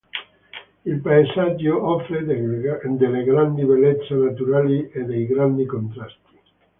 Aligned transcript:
Il 0.83 0.99
paesaggio 1.03 1.83
offre 1.85 2.25
delle 2.25 3.23
grandi 3.23 3.63
bellezze 3.63 4.15
naturali 4.15 4.89
e 4.89 5.03
dei 5.03 5.27
grandi 5.27 5.67
contrasti. 5.67 6.39